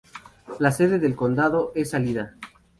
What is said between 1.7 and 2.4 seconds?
es Salida.